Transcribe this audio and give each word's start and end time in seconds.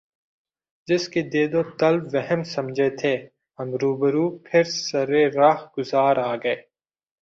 جس 0.87 1.03
کی 1.09 1.21
دید 1.33 1.53
و 1.55 1.61
طلب 1.79 2.03
وہم 2.13 2.41
سمجھے 2.55 2.89
تھے 2.99 3.13
ہم 3.59 3.69
رو 3.81 3.91
بہ 3.99 4.09
رو 4.13 4.25
پھر 4.45 4.63
سر 4.79 5.07
رہ 5.35 5.55
گزار 5.75 6.15
آ 6.29 6.33
گیا 6.43 6.55